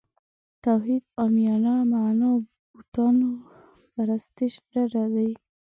[0.63, 2.31] توحید عامیانه معنا
[2.71, 3.31] بوتانو
[3.93, 5.29] پرستش ډډه دی.